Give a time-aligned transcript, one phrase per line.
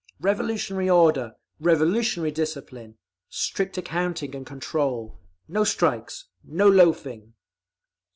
[0.19, 1.33] Revolutionary order.
[1.59, 2.97] Revolutionary discipline!
[3.29, 5.19] Strict accounting and control!
[5.47, 6.25] No strikes!
[6.43, 7.35] No loafing!